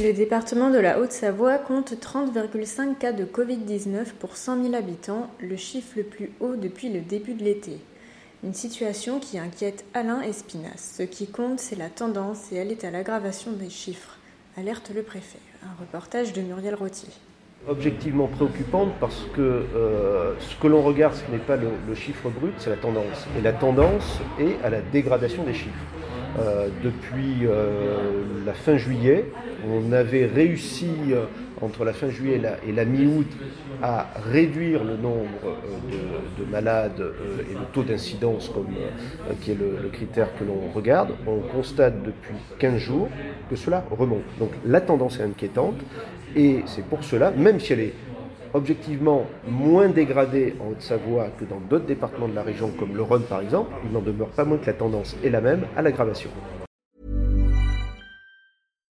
[0.00, 5.56] Le département de la Haute-Savoie compte 30,5 cas de Covid-19 pour 100 000 habitants, le
[5.56, 7.78] chiffre le plus haut depuis le début de l'été.
[8.44, 10.94] Une situation qui inquiète Alain Espinasse.
[10.98, 14.18] Ce qui compte, c'est la tendance et elle est à l'aggravation des chiffres,
[14.56, 15.40] alerte le préfet.
[15.64, 17.08] Un reportage de Muriel Rottier.
[17.66, 22.30] Objectivement préoccupante parce que euh, ce que l'on regarde, ce n'est pas le, le chiffre
[22.30, 23.26] brut, c'est la tendance.
[23.36, 25.84] Et la tendance est à la dégradation des chiffres.
[26.38, 29.24] Euh, depuis euh, la fin juillet.
[29.66, 31.24] On avait réussi euh,
[31.60, 33.26] entre la fin juillet et la, mi-août
[33.82, 35.56] à réduire le nombre
[35.90, 37.02] de, de malades
[37.50, 38.52] et le taux d'incidence,
[39.40, 41.14] qui est le critère que l'on regarde.
[41.26, 43.08] On constate depuis 15 jours
[43.50, 44.22] que cela remonte.
[44.38, 45.80] Donc la tendance est inquiétante
[46.36, 47.94] et c'est pour cela, même si elle est
[48.54, 53.22] objectivement moins dégradée en Haute-Savoie que dans d'autres départements de la région, comme le Rhône
[53.22, 56.30] par exemple, il n'en demeure pas moins que la tendance est la même à l'aggravation.